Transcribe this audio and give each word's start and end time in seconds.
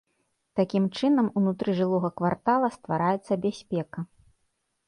Такім 0.59 0.87
чынам 0.99 1.27
унутры 1.41 1.75
жылога 1.79 2.09
квартала 2.21 2.73
ствараецца 2.77 3.41
бяспека. 3.45 3.99